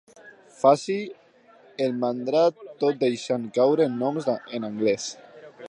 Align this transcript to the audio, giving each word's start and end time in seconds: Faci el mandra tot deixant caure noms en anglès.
Faci 0.59 0.93
el 1.87 1.93
mandra 2.05 2.41
tot 2.85 2.99
deixant 3.05 3.47
caure 3.59 3.87
noms 3.99 4.31
en 4.39 4.67
anglès. 4.71 5.07